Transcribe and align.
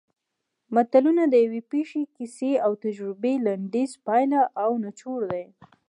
متلونه 0.75 1.23
د 1.29 1.33
یوې 1.45 1.61
پېښې 1.71 2.01
کیسې 2.15 2.51
او 2.65 2.71
تجربې 2.83 3.33
لنډیز 3.45 3.91
پایله 4.05 4.41
او 4.63 4.71
نچوړ 4.83 5.21
دی 5.33 5.45